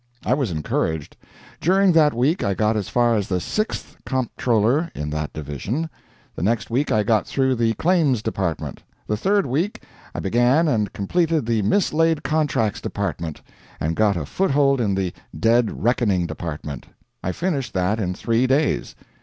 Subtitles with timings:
[0.25, 1.15] I was encouraged.
[1.59, 5.91] During that week I got as far as the Sixth Comptroller in that division;
[6.35, 9.83] the next week I got through the Claims Department; the third week
[10.15, 13.43] I began and completed the Mislaid Contracts Department,
[13.79, 16.87] and got a foothold in the Dead Reckoning Department.
[17.23, 18.95] I finished that in three days.